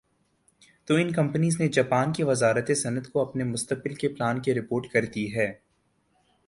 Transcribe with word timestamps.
تو 0.87 0.95
ان 0.95 1.11
کمپنیز 1.11 1.59
نےجاپان 1.61 2.13
کی 2.13 2.23
وزارت 2.23 2.71
صنعت 2.77 3.11
کو 3.11 3.21
اپنے 3.21 3.43
مستقبل 3.43 3.93
کے 3.93 4.09
پلان 4.09 4.41
کی 4.41 4.53
رپورٹ 4.53 4.87
کر 4.87 5.05
دی 5.05 5.25
ھے 5.35 5.51